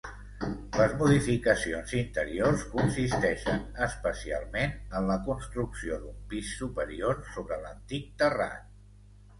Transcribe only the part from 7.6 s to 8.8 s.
l'antic terrat.